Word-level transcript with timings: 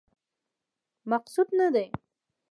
مقصود 1.11 1.47
نه 1.59 1.67
دی. 1.73 1.87